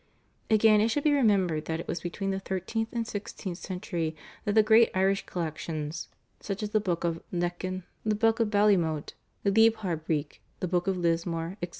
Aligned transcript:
Again 0.49 0.81
it 0.81 0.87
should 0.87 1.03
be 1.03 1.13
remembered 1.13 1.65
that 1.65 1.79
it 1.79 1.87
was 1.87 2.01
between 2.01 2.31
the 2.31 2.39
thirteenth 2.39 2.89
and 2.91 3.05
sixteenth 3.05 3.59
centuries 3.59 4.15
that 4.45 4.53
the 4.55 4.63
great 4.63 4.89
Irish 4.95 5.27
collections 5.27 6.07
such 6.39 6.63
as 6.63 6.71
the 6.71 6.79
Book 6.79 7.03
of 7.03 7.21
Lecan, 7.31 7.83
the 8.03 8.15
Book 8.15 8.39
of 8.39 8.49
Ballymote, 8.49 9.13
the 9.43 9.51
Leabhar 9.51 9.97
Breac, 9.97 10.39
the 10.59 10.67
Book 10.67 10.87
of 10.87 10.97
Lismore, 10.97 11.55
etc. 11.61 11.69